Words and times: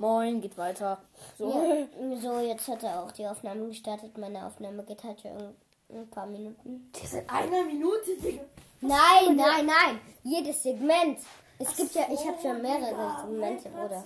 Moin, 0.00 0.40
geht 0.40 0.56
weiter. 0.56 0.98
So. 1.36 1.50
Ja, 1.50 2.16
so, 2.22 2.40
jetzt 2.40 2.66
hat 2.68 2.82
er 2.82 3.02
auch 3.02 3.12
die 3.12 3.26
Aufnahme 3.26 3.66
gestartet. 3.66 4.16
Meine 4.16 4.46
Aufnahme 4.46 4.82
geht 4.82 5.04
halt 5.04 5.20
schon 5.20 5.54
ein 5.90 6.08
paar 6.08 6.26
Minuten. 6.26 6.90
Die 6.96 7.06
sind 7.06 7.30
einer 7.30 7.64
Minute, 7.64 8.16
Digga. 8.16 8.42
Nein, 8.80 9.36
nein, 9.36 9.66
nein. 9.66 10.00
Jedes 10.22 10.62
Segment. 10.62 11.18
Es 11.58 11.76
gibt 11.76 11.94
ja, 11.94 12.06
ich 12.10 12.26
habe 12.26 12.40
schon 12.40 12.62
mehrere 12.62 13.26
Segmente, 13.26 13.68
oder? 13.68 14.02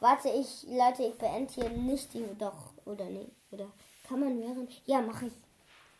Warte, 0.00 0.30
ich, 0.30 0.66
Leute, 0.66 1.02
ich 1.02 1.18
beende 1.18 1.52
hier 1.52 1.68
nicht 1.68 2.14
die, 2.14 2.24
doch, 2.38 2.72
oder 2.86 3.04
nee, 3.04 3.28
oder 3.50 3.66
kann 4.08 4.20
man 4.20 4.40
während, 4.40 4.70
ja, 4.86 5.02
mache 5.02 5.26
ich. 5.26 5.34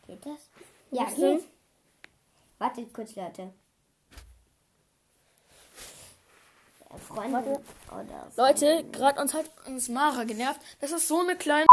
Geht 0.07 0.25
das? 0.25 0.49
Ja, 0.89 1.05
geht. 1.05 1.43
Wartet 2.57 2.91
kurz, 2.91 3.15
Leute. 3.15 3.53
Ja, 7.15 7.21
Freunde 7.21 7.61
oder 7.91 8.27
Leute, 8.35 8.83
gerade 8.91 9.21
uns 9.21 9.33
hat 9.33 9.45
uns 9.67 9.89
Mara 9.89 10.23
genervt. 10.23 10.59
Das 10.81 10.91
ist 10.91 11.07
so 11.07 11.19
eine 11.19 11.35
kleine. 11.35 11.65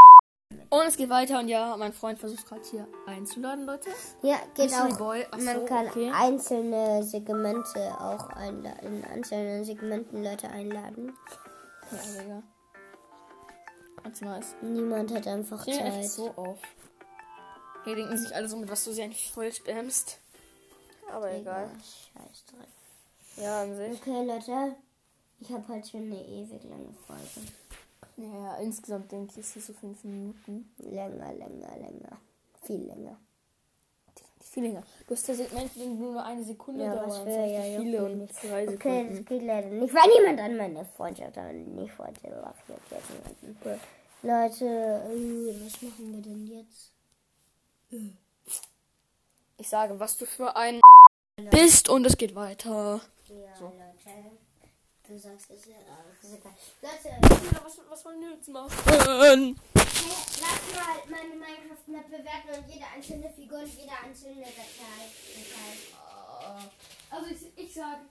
Und 0.68 0.86
es 0.86 0.96
geht 0.96 1.10
weiter 1.10 1.40
und 1.40 1.48
ja, 1.48 1.76
mein 1.76 1.92
Freund 1.92 2.18
versucht 2.18 2.46
gerade 2.46 2.62
hier 2.70 2.86
einzuladen, 3.06 3.66
Leute. 3.66 3.90
Ja, 4.22 4.36
geht 4.54 4.70
Mystery 4.70 4.92
auch. 4.92 4.98
Boy, 4.98 5.26
ach 5.30 5.38
Man 5.38 5.56
so, 5.60 5.64
kann 5.64 5.88
okay. 5.88 6.10
einzelne 6.14 7.02
Segmente 7.02 8.00
auch 8.00 8.28
einladen, 8.30 8.78
in 8.82 9.04
einzelnen 9.04 9.64
Segmenten 9.64 10.22
Leute 10.22 10.48
einladen. 10.48 11.16
Ja, 11.90 12.22
Digga. 12.22 12.42
Ganz 14.02 14.20
nice. 14.20 14.54
Niemand 14.62 15.12
hat 15.12 15.26
einfach 15.26 15.66
Ich 15.66 15.74
reg 15.74 15.86
echt 15.86 16.02
Zeit. 16.02 16.10
so 16.10 16.30
auf. 16.36 16.58
Hier 17.84 17.96
denken 17.96 18.16
sich 18.16 18.34
alle 18.34 18.48
so, 18.48 18.56
mit 18.56 18.70
was 18.70 18.84
du 18.84 18.92
sie 18.92 19.02
eigentlich 19.02 19.30
voll 19.32 19.52
spammst. 19.52 20.18
Aber 21.12 21.32
egal. 21.32 21.70
Scheiß 21.78 22.44
Dreck. 22.46 23.44
Ja, 23.44 23.62
an 23.62 23.76
sich. 23.76 24.00
Okay, 24.00 24.24
Leute. 24.24 24.76
Ich 25.40 25.50
habe 25.50 25.66
halt 25.68 25.88
schon 25.88 26.02
eine 26.02 26.22
ewig 26.26 26.62
lange 26.64 26.92
Folge. 27.06 27.48
Ja, 28.16 28.56
insgesamt 28.56 29.10
denke 29.10 29.32
ich, 29.40 29.56
ist 29.56 29.66
so 29.66 29.72
fünf 29.72 30.04
Minuten. 30.04 30.70
Länger, 30.78 31.32
länger, 31.32 31.76
länger. 31.78 32.18
Viel 32.62 32.82
länger. 32.86 33.16
Viel 34.42 34.64
länger. 34.64 34.82
Du 35.06 35.14
hast 35.14 35.28
ja 35.28 35.34
Segmente, 35.34 35.78
die 35.78 35.86
nur 35.86 36.22
eine 36.24 36.42
Sekunde 36.44 36.84
Ja, 36.84 36.94
das 36.94 37.16
sind 37.16 37.28
ja, 37.28 37.46
ja, 37.64 37.80
viele 37.80 38.02
okay. 38.02 38.12
und 38.12 38.22
Okay, 38.22 38.66
Sekunden. 38.66 39.16
das 39.16 39.24
geht 39.26 39.42
leider 39.42 39.68
nicht, 39.68 39.94
weil 39.94 40.10
niemand 40.18 40.40
an 40.40 40.56
meine 40.56 40.84
Freundschaft 40.84 41.38
an 41.38 41.74
nicht 41.76 41.98
wollte. 41.98 42.20
Niemanden. 42.26 43.80
Leute, 44.22 44.64
äh, 44.66 45.64
was 45.64 45.82
machen 45.82 46.12
wir 46.12 46.22
denn 46.22 46.46
jetzt? 46.46 46.92
Ich 49.56 49.68
sage, 49.68 49.98
was 50.00 50.16
du 50.18 50.26
für 50.26 50.56
ein 50.56 50.80
bist 51.50 51.88
und 51.88 52.04
es 52.06 52.16
geht 52.16 52.34
weiter. 52.34 53.00
Ja, 53.28 53.56
So. 53.58 53.64
Leute. 53.66 54.30
Du 55.10 55.18
sagst 55.18 55.50
es 55.50 55.64
ja 55.66 55.74
auch. 55.74 56.22
Ist 56.22 56.34
egal. 56.38 56.54
Leute, 56.82 57.08
Ja, 57.52 57.64
was, 57.64 57.80
was 57.90 58.04
wollen 58.04 58.20
wir 58.20 58.30
jetzt 58.30 58.48
machen? 58.48 58.70
hey, 58.86 59.56
lass 59.74 60.62
mal 60.70 61.02
meine 61.08 61.34
Minecraft-Map 61.34 62.06
bewerten 62.06 62.62
und 62.62 62.72
jede 62.72 62.86
einzelne 62.86 63.28
Figur 63.28 63.58
und 63.58 63.74
jede 63.76 63.90
einzelne 63.90 64.42
Datei. 64.42 65.10
Datei. 65.34 66.70
Also 67.10 67.26
ich, 67.26 67.58
ich 67.58 67.74
sage, 67.74 68.02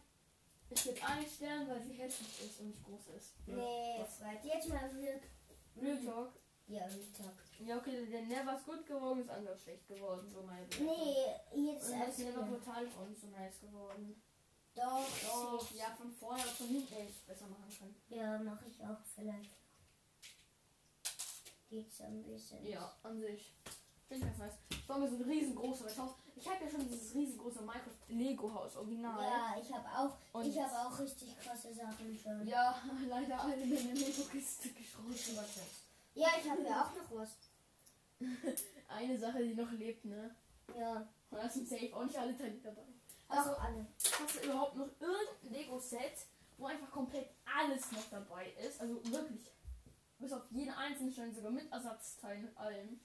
es 0.71 0.83
gibt 0.83 1.09
einen 1.09 1.25
Stern, 1.25 1.69
weil 1.69 1.81
sie 1.81 1.93
hässlich 1.93 2.41
ist 2.45 2.59
und 2.59 2.67
nicht 2.67 2.83
groß 2.83 3.15
ist. 3.15 3.31
Nee, 3.47 4.03
Fred, 4.17 4.43
jetzt 4.43 4.67
mal 4.67 4.89
Glück. 4.89 5.23
Real 5.81 6.03
Talk. 6.03 6.33
Ja, 6.67 6.85
Mittag. 6.85 7.33
Ja, 7.59 7.77
okay, 7.77 8.05
der 8.07 8.23
Never 8.23 8.57
ist 8.57 8.65
gut 8.65 8.85
geworden, 8.85 9.21
ist 9.21 9.29
anders 9.29 9.63
schlecht 9.63 9.87
geworden, 9.87 10.29
so 10.29 10.41
meine 10.43 10.65
Bewertung. 10.65 10.97
Nee, 11.55 11.71
jetzt 11.71 11.89
Und 11.89 11.99
das 11.99 12.07
als 12.09 12.17
Never 12.17 12.43
brutal 12.43 12.83
ist 12.83 12.99
nicht 13.07 13.21
so 13.21 13.27
nice 13.27 13.61
geworden. 13.61 14.21
Doch, 14.75 15.05
Doch, 15.25 15.71
ja, 15.75 15.87
von 15.97 16.11
vorne 16.11 16.41
oder 16.41 16.51
von 16.51 16.67
hinten 16.67 16.93
hätte 16.93 17.09
ich 17.09 17.15
es 17.17 17.21
besser 17.23 17.47
machen 17.47 17.67
können. 17.77 17.95
Ja, 18.09 18.37
mache 18.39 18.65
ich 18.67 18.81
auch 18.83 18.97
vielleicht. 19.15 19.51
Geht's 21.69 22.01
ein 22.01 22.23
bisschen. 22.23 22.65
Ja, 22.65 22.91
an 23.03 23.19
sich. 23.19 23.53
Finde 24.07 24.25
ich 24.25 24.37
ganz 24.37 24.37
nice. 24.39 24.57
Ich 24.71 24.87
baue 24.87 24.99
mir 25.01 25.09
so 25.09 25.15
ein 25.17 25.21
riesengroßes 25.23 25.97
Haus. 25.99 26.11
Ich 26.35 26.47
habe 26.49 26.63
ja 26.63 26.71
schon 26.71 26.89
dieses 26.89 27.13
riesengroße 27.13 27.59
Minecraft 27.61 27.97
Lego 28.07 28.53
Haus 28.53 28.75
Original. 28.77 29.21
Ja, 29.21 29.55
ich 29.61 29.71
habe 29.73 29.85
auch, 29.87 30.17
Und- 30.33 30.47
ich 30.47 30.57
habe 30.59 30.71
auch 30.87 30.97
richtig 30.99 31.37
krasse 31.39 31.73
Sachen 31.73 32.17
schon. 32.17 32.47
Ja, 32.47 32.81
leider 33.07 33.39
alle 33.41 33.55
in 33.55 33.69
der 33.69 33.93
Lego-Kiste 33.93 34.69
geschrottet. 34.69 35.67
Ja, 36.15 36.29
ich 36.41 36.49
habe 36.49 36.63
ja 36.63 36.83
auch 36.85 36.95
noch 36.95 37.19
was. 37.19 37.29
Eine 38.87 39.17
Sache, 39.17 39.43
die 39.43 39.53
noch 39.53 39.71
lebt, 39.73 40.05
ne? 40.05 40.33
Ja, 40.75 41.07
Und 41.29 41.37
da 41.37 41.47
sind 41.47 41.67
safe 41.67 41.95
auch 41.95 42.03
nicht 42.05 42.17
alle 42.17 42.35
Teile 42.35 42.57
dabei. 42.57 42.83
Also, 43.29 43.51
alle. 43.55 43.85
hast 44.19 44.35
du 44.35 44.39
überhaupt 44.39 44.75
noch 44.75 44.87
irgendein 44.99 45.51
Lego-Set, 45.53 46.13
wo 46.57 46.65
einfach 46.65 46.89
komplett 46.91 47.29
alles 47.45 47.91
noch 47.91 48.03
dabei 48.09 48.49
ist? 48.53 48.81
Also 48.81 48.95
wirklich. 49.11 49.51
Bis 50.17 50.33
auf 50.33 50.41
jeden 50.51 50.73
einzelnen 50.73 51.13
Stein, 51.13 51.33
sogar 51.33 51.51
mit 51.51 51.71
Ersatzteilen 51.71 52.49
und 52.49 52.57
allem. 52.57 52.99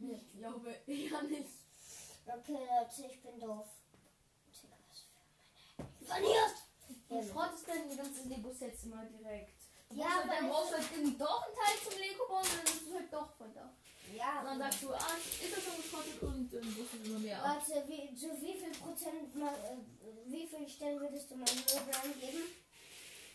Ich 0.00 0.32
glaube 0.38 0.70
eher 0.86 1.22
nicht. 1.22 1.48
Okay, 2.26 2.52
Leute, 2.58 3.06
ich 3.12 3.22
bin 3.22 3.40
doof. 3.40 3.66
Verliert! 6.04 6.54
Du 7.08 7.22
schrottest 7.22 7.66
denn 7.68 7.88
die 7.88 7.96
ganzen 7.96 8.28
Lego-Sets 8.28 8.84
immer 8.84 9.04
direkt. 9.04 9.60
Ja, 9.92 10.04
halt, 10.08 10.24
aber 10.24 10.34
dann 10.34 10.44
es- 10.44 10.50
brauchst 10.50 10.72
du 10.72 10.76
halt 10.76 11.20
doch 11.20 11.42
einen 11.46 11.54
Teil 11.54 11.76
zum 11.90 11.98
Lego 11.98 12.26
bauen 12.28 12.44
dann 12.44 12.64
nimmst 12.64 12.86
du 12.88 12.94
halt 12.94 13.12
doch 13.12 13.34
von 13.36 13.54
da. 13.54 13.72
Ja, 14.16 14.40
Und 14.40 14.46
dann 14.46 14.58
sagst 14.58 14.82
du, 14.82 14.90
ah, 14.92 15.16
ist 15.16 15.56
das 15.56 15.64
schon 15.64 15.76
geschrottet 15.76 16.22
und 16.22 16.52
dann 16.52 16.64
musst 16.64 16.94
du 16.94 17.08
immer 17.08 17.18
mehr. 17.18 17.40
Warte, 17.42 17.84
wie, 17.88 18.14
zu 18.14 18.26
wie 18.40 18.54
viel 18.58 18.72
Prozent, 18.72 19.34
mal, 19.36 19.54
äh, 19.54 19.76
wie 20.26 20.46
viel 20.46 20.68
Stellen 20.68 21.00
würdest 21.00 21.30
du 21.30 21.36
meinem 21.36 21.46
Herobrine 21.46 22.14
geben? 22.14 22.42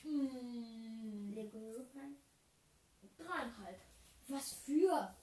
Hm, 0.03 1.33
Lego 1.33 1.59
Herobrine? 1.59 2.15
dreieinhalb. 3.17 3.79
Was 4.27 4.53
für? 4.53 5.15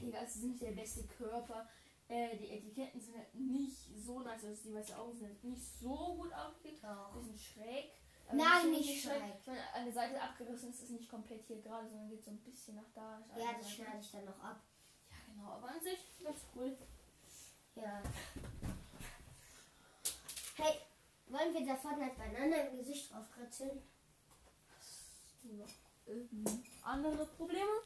Digga, 0.00 0.18
es 0.22 0.36
ist 0.36 0.44
nicht 0.44 0.62
der 0.62 0.72
beste 0.72 1.04
Körper. 1.06 1.68
Äh, 2.08 2.36
die 2.36 2.50
Etiketten 2.50 3.00
sind 3.00 3.16
halt 3.16 3.34
nicht 3.34 3.88
so 3.96 4.20
nice. 4.20 4.44
Also 4.44 4.62
die 4.68 4.74
weißen 4.74 4.94
Augen 4.96 5.16
sind 5.16 5.28
halt 5.28 5.44
nicht 5.44 5.62
so 5.80 6.14
gut. 6.16 6.30
Doch. 6.82 7.14
Bisschen 7.14 7.38
schräg. 7.38 7.90
Nein, 8.32 8.62
so 8.62 8.70
nicht 8.70 9.02
schräg. 9.02 9.22
Wenn 9.44 9.56
eine 9.74 9.92
Seite 9.92 10.20
abgerissen 10.20 10.70
ist, 10.70 10.82
ist 10.82 10.90
nicht 10.90 11.08
komplett 11.10 11.44
hier 11.46 11.60
gerade, 11.60 11.88
sondern 11.88 12.08
geht 12.08 12.24
so 12.24 12.30
ein 12.30 12.38
bisschen 12.38 12.76
nach 12.76 12.90
da. 12.94 13.18
ist 13.18 13.42
Ja, 13.42 13.52
das 13.58 13.70
schneide 13.70 13.98
ich 14.00 14.10
dann 14.10 14.24
noch 14.24 14.42
ab. 14.42 14.60
Ja, 15.10 15.16
genau. 15.32 15.50
Aber 15.52 15.68
an 15.68 15.80
sich 15.80 15.98
ganz 16.22 16.40
cool. 16.54 16.76
Ja. 17.74 18.02
Hey, 20.56 20.74
wollen 21.26 21.54
wir 21.54 21.66
da 21.66 21.76
Fortnite 21.76 22.16
beieinander 22.16 22.70
im 22.70 22.78
Gesicht 22.78 23.12
drauf 23.12 23.30
kritzeln? 23.32 23.82
Noch 25.42 25.68
ähm, 26.06 26.44
andere 26.82 27.26
Probleme? 27.26 27.82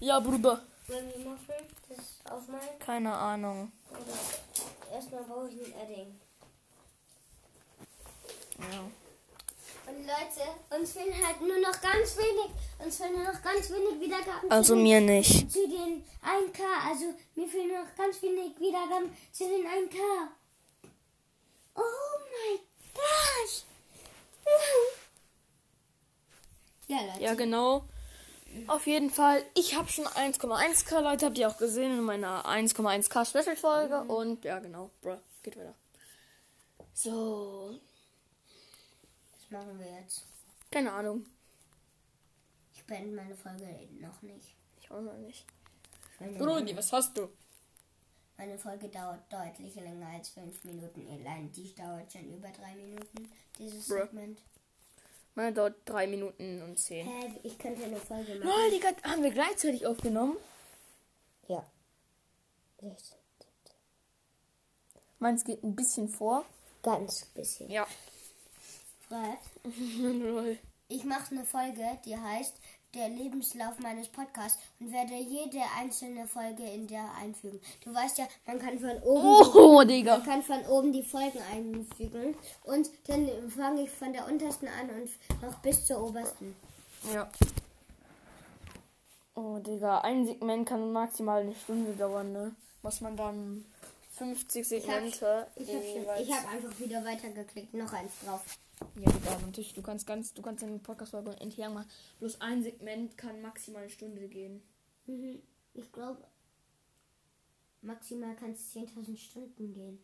Ja, 0.00 0.20
Bruder. 0.20 0.62
Wollen 0.86 1.12
wir 1.16 1.30
machen? 1.30 1.54
Das 1.88 2.32
aufmalen? 2.32 2.78
Keine 2.78 3.12
Ahnung. 3.12 3.72
Oder 3.90 4.94
erstmal 4.94 5.24
brauche 5.24 5.48
ich 5.48 5.74
ein 5.74 5.80
Edding. 5.80 6.20
Ja. 8.58 8.80
Und 9.86 10.06
Leute, 10.06 10.78
uns 10.78 10.92
fehlen 10.92 11.14
halt 11.26 11.40
nur 11.40 11.58
noch 11.58 11.80
ganz 11.80 12.16
wenig. 12.16 12.50
Uns 12.78 12.96
fehlen 12.96 13.14
nur 13.14 13.32
noch 13.32 13.42
ganz 13.42 13.70
wenig 13.70 14.00
Wiedergaben. 14.00 14.50
Also 14.50 14.74
zu 14.74 14.74
den, 14.74 14.82
mir 14.82 15.00
nicht. 15.00 15.50
Zu 15.50 15.66
den 15.66 16.04
1K. 16.22 16.60
Also 16.88 17.14
mir 17.34 17.48
fehlen 17.48 17.68
noch 17.68 17.96
ganz 17.96 18.20
wenig 18.22 18.58
Wiedergaben 18.60 19.16
zu 19.32 19.44
den 19.44 19.66
1K. 19.66 19.96
Oh 21.74 21.80
mein 21.80 22.58
Gott. 22.94 23.64
Ja, 26.88 27.00
Leute. 27.00 27.22
Ja, 27.22 27.34
genau. 27.34 27.84
Auf 28.66 28.86
jeden 28.86 29.10
Fall, 29.10 29.44
ich 29.54 29.74
habe 29.76 29.88
schon 29.88 30.06
1,1k 30.06 31.00
Leute, 31.00 31.26
habt 31.26 31.38
ihr 31.38 31.48
auch 31.48 31.58
gesehen 31.58 31.98
in 31.98 32.04
meiner 32.04 32.44
1,1k 32.46 33.24
Special-Folge. 33.24 34.02
Und 34.02 34.44
ja, 34.44 34.58
genau. 34.58 34.90
Bruh, 35.02 35.18
geht 35.42 35.56
weiter. 35.56 35.74
So, 36.94 37.78
Was 39.50 39.64
machen 39.64 39.78
wir 39.78 39.86
jetzt? 40.00 40.26
keine 40.70 40.92
Ahnung. 40.92 41.24
Ich 42.74 42.84
beende 42.84 43.14
meine 43.16 43.34
Folge 43.34 43.66
noch 44.00 44.20
nicht. 44.22 44.54
Ich 44.80 44.90
auch 44.90 45.00
noch 45.00 45.16
nicht. 45.16 45.46
Brudi, 46.18 46.76
was 46.76 46.92
hast 46.92 47.16
du? 47.16 47.28
meine 48.36 48.56
Folge 48.58 48.88
dauert 48.88 49.32
deutlich 49.32 49.74
länger 49.74 50.06
als 50.08 50.28
5 50.30 50.62
Minuten. 50.64 51.08
Allein 51.08 51.50
die 51.52 51.74
dauert 51.74 52.12
schon 52.12 52.32
über 52.32 52.48
3 52.48 52.76
Minuten, 52.76 53.32
dieses 53.58 53.88
Bruh. 53.88 53.96
Segment. 53.96 54.40
Meine 55.34 55.52
dauert 55.52 55.74
3 55.86 56.06
Minuten 56.06 56.62
und 56.62 56.78
10. 56.78 57.06
Hä, 57.06 57.40
ich 57.42 57.58
könnte 57.58 57.82
eine 57.84 57.96
Folge 57.96 58.36
machen. 58.36 58.48
Lol, 58.48 58.70
die 58.70 58.78
grad- 58.80 59.02
haben 59.04 59.22
wir 59.24 59.30
gleichzeitig 59.32 59.86
aufgenommen. 59.86 60.36
Ja. 61.48 61.64
Meins 65.18 65.44
geht 65.44 65.62
ein 65.64 65.74
bisschen 65.74 66.08
vor. 66.08 66.44
Ganz 66.82 67.24
bisschen. 67.34 67.68
Ja. 67.70 67.86
Lol. 70.12 70.58
ich 70.88 71.04
mache 71.04 71.34
eine 71.34 71.44
Folge, 71.44 71.98
die 72.04 72.16
heißt 72.16 72.54
der 72.94 73.10
Lebenslauf 73.10 73.78
meines 73.80 74.08
Podcasts 74.08 74.58
und 74.80 74.90
werde 74.92 75.14
jede 75.14 75.60
einzelne 75.78 76.26
Folge 76.26 76.62
in 76.62 76.86
der 76.86 77.04
einfügen. 77.20 77.60
Du 77.84 77.92
weißt 77.94 78.16
ja, 78.18 78.26
man 78.46 78.58
kann 78.58 78.78
von 78.78 78.96
oben, 79.02 79.26
Oh, 79.54 79.82
Digga. 79.84 80.16
man 80.18 80.26
kann 80.26 80.42
von 80.42 80.64
oben 80.66 80.92
die 80.92 81.02
Folgen 81.02 81.38
einfügen 81.52 82.34
und 82.64 82.90
dann 83.06 83.28
fange 83.50 83.82
ich 83.82 83.90
von 83.90 84.12
der 84.12 84.26
untersten 84.26 84.68
an 84.68 84.88
und 84.90 85.42
noch 85.42 85.58
bis 85.58 85.84
zur 85.84 86.02
obersten. 86.02 86.56
Ja. 87.12 87.30
Oh, 89.34 89.58
Digga. 89.58 90.00
Ein 90.00 90.26
Segment 90.26 90.68
kann 90.68 90.90
maximal 90.92 91.42
eine 91.42 91.54
Stunde 91.54 91.92
dauern, 91.92 92.32
ne? 92.32 92.54
Muss 92.82 93.00
man 93.00 93.16
dann 93.16 93.64
50 94.16 94.66
Segmente. 94.66 95.46
Ich 95.56 95.68
habe 95.68 96.22
ich 96.22 96.32
hab 96.32 96.52
einfach 96.52 96.78
wieder 96.80 97.04
weitergeklickt, 97.04 97.74
noch 97.74 97.92
eins 97.92 98.12
drauf. 98.24 98.42
Ja, 98.80 99.10
Digga, 99.10 99.38
natürlich. 99.40 99.74
Du 99.74 99.82
kannst 99.82 100.06
ganz, 100.06 100.34
du 100.34 100.42
kannst 100.42 100.62
deine 100.62 100.78
Podcast-Folge 100.78 101.32
endlich 101.40 101.58
lang 101.58 101.74
machen. 101.74 101.88
Bloß 102.18 102.40
ein 102.40 102.62
Segment 102.62 103.16
kann 103.16 103.40
maximal 103.40 103.82
eine 103.82 103.90
Stunde 103.90 104.28
gehen. 104.28 104.62
Mhm. 105.06 105.42
Ich 105.74 105.90
glaube, 105.92 106.26
maximal 107.82 108.34
kann 108.36 108.52
es 108.52 108.74
10.000 108.74 109.16
Stunden 109.16 109.72
gehen. 109.72 109.98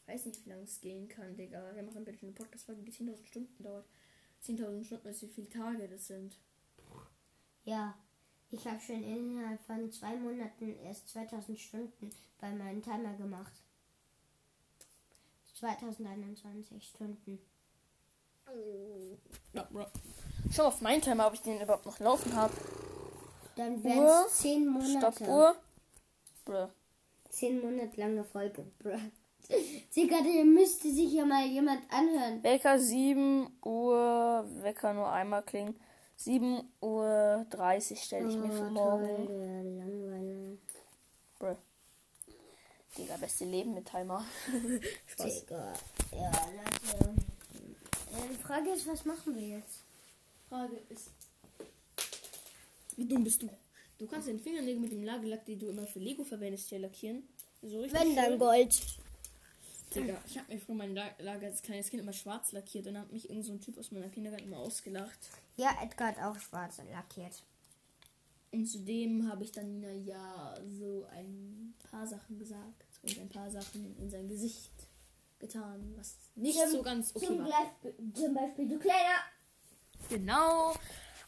Ich 0.00 0.08
weiß 0.14 0.26
nicht, 0.26 0.44
wie 0.44 0.50
lange 0.50 0.64
es 0.64 0.80
gehen 0.80 1.08
kann, 1.08 1.36
Digga. 1.36 1.74
Wir 1.74 1.82
machen 1.82 2.04
bitte 2.04 2.26
eine 2.26 2.32
Podcast-Folge, 2.32 2.82
die 2.82 2.92
10.000 2.92 3.24
Stunden 3.24 3.62
dauert. 3.62 3.86
10.000 4.44 4.84
Stunden 4.84 5.08
ist, 5.08 5.22
wie 5.22 5.28
viele 5.28 5.48
Tage 5.48 5.88
das 5.88 6.08
sind. 6.08 6.36
Ja, 7.64 7.96
ich 8.50 8.66
habe 8.66 8.80
schon 8.80 9.02
innerhalb 9.02 9.62
von 9.62 9.90
zwei 9.92 10.16
Monaten 10.16 10.76
erst 10.80 11.08
2000 11.10 11.58
Stunden 11.58 12.10
bei 12.38 12.52
meinem 12.52 12.82
Timer 12.82 13.14
gemacht. 13.14 13.52
2021 15.62 16.84
Stunden. 16.88 17.38
Ja, 19.52 19.62
bro. 19.70 19.86
Schau 20.50 20.64
auf 20.64 20.80
meinen 20.80 21.00
Timer, 21.00 21.28
ob 21.28 21.34
ich 21.34 21.42
den 21.42 21.60
überhaupt 21.60 21.86
noch 21.86 22.00
laufen 22.00 22.34
habe. 22.34 22.52
Dann 23.54 23.82
wären 23.84 24.26
es 24.26 24.38
10 24.38 24.66
Monate. 24.66 25.12
Stoppuhr. 25.14 25.54
Bro. 26.44 26.68
10 27.28 27.60
Monate 27.60 28.00
lange 28.00 28.24
Folge. 28.24 28.66
Bruh. 28.80 28.98
Digga, 29.96 30.16
müsste 30.44 30.90
sich 30.90 31.12
ja 31.12 31.24
mal 31.24 31.46
jemand 31.46 31.82
anhören. 31.92 32.42
Wecker 32.42 32.80
7 32.80 33.48
Uhr. 33.64 34.44
Wecker 34.62 34.94
nur 34.94 35.12
einmal 35.12 35.44
klingen. 35.44 35.78
7 36.16 36.60
Uhr 36.80 37.46
30 37.50 38.02
stelle 38.02 38.28
ich 38.28 38.36
mir 38.36 38.50
für 38.50 38.68
morgen. 38.68 39.10
Oh, 39.10 39.26
toll, 39.26 39.38
der 39.38 39.62
Langweiler. 39.62 40.56
Bro. 41.38 41.56
Digga, 42.96 43.16
beste 43.16 43.44
Leben 43.44 43.74
mit 43.74 43.86
Timer. 43.86 44.24
Spaß. 45.06 45.40
Digga. 45.40 45.72
Ja, 46.12 46.30
Leute. 46.30 47.14
Ja, 48.12 48.26
die 48.30 48.36
Frage 48.42 48.70
ist, 48.70 48.86
was 48.86 49.04
machen 49.04 49.34
wir 49.34 49.48
jetzt? 49.58 49.80
Frage 50.48 50.76
ist. 50.90 51.10
Wie 52.96 53.06
dumm 53.06 53.24
bist 53.24 53.42
du? 53.42 53.48
Du 53.98 54.06
kannst 54.06 54.28
den 54.28 54.40
Fingernägel 54.40 54.80
mit 54.80 54.92
dem 54.92 55.04
Nagellack, 55.04 55.46
den 55.46 55.58
du 55.58 55.68
immer 55.68 55.86
für 55.86 56.00
Lego 56.00 56.24
verwendest, 56.24 56.68
hier 56.68 56.80
lackieren. 56.80 57.22
So 57.62 57.80
richtig. 57.80 58.00
Wenn 58.00 58.14
dann 58.16 58.26
schön. 58.32 58.38
Gold. 58.38 58.82
Digga, 59.94 60.18
ich 60.26 60.38
habe 60.38 60.52
mir 60.52 60.58
früher 60.60 60.74
mein 60.74 60.94
La- 60.94 61.14
Lager 61.18 61.46
als 61.46 61.62
kleines 61.62 61.88
Kind 61.90 62.02
immer 62.02 62.12
schwarz 62.12 62.52
lackiert 62.52 62.86
und 62.86 62.94
dann 62.94 63.02
hat 63.04 63.12
mich 63.12 63.28
irgend 63.30 63.44
so 63.44 63.52
ein 63.52 63.60
Typ 63.60 63.78
aus 63.78 63.90
meiner 63.92 64.08
Kindergarten 64.08 64.44
immer 64.44 64.58
ausgelacht. 64.58 65.18
Ja, 65.56 65.70
Edgar 65.82 66.08
hat 66.08 66.18
auch 66.18 66.38
schwarz 66.40 66.78
lackiert. 66.90 67.42
Und 68.50 68.66
zudem 68.66 69.30
habe 69.30 69.44
ich 69.44 69.52
dann 69.52 69.80
na 69.80 69.92
ja 69.92 70.54
so 70.78 71.06
ein 71.12 71.61
Sachen 72.12 72.38
gesagt 72.38 72.84
und 73.02 73.18
ein 73.18 73.28
paar 73.28 73.50
Sachen 73.50 73.96
in 73.98 74.10
sein 74.10 74.28
Gesicht 74.28 74.72
getan, 75.38 75.94
was 75.96 76.16
nicht 76.34 76.58
Zum- 76.58 76.70
so 76.70 76.82
ganz 76.82 77.14
okay 77.16 77.26
zum, 77.26 77.38
war. 77.38 77.46
Gleich, 77.46 77.94
zum 78.14 78.34
Beispiel, 78.34 78.68
du 78.68 78.78
kleiner. 78.78 79.18
Genau, 80.08 80.74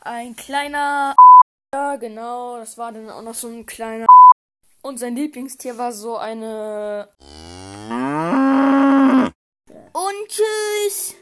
ein 0.00 0.36
kleiner. 0.36 1.14
Ja, 1.72 1.96
genau, 1.96 2.58
das 2.58 2.76
war 2.76 2.92
dann 2.92 3.08
auch 3.10 3.22
noch 3.22 3.34
so 3.34 3.48
ein 3.48 3.64
kleiner. 3.66 4.06
Und 4.82 4.98
sein 4.98 5.16
Lieblingstier 5.16 5.78
war 5.78 5.92
so 5.92 6.16
eine. 6.18 7.08
Und 9.92 10.28
tschüss. 10.28 11.14